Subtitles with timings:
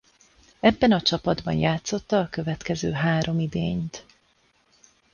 [0.59, 4.05] Ebben a csapatban játszotta a következő három idényt.